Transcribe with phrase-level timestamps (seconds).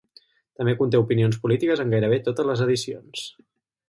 [0.59, 3.27] També conté opinions polítiques en gairebé totes les edicions.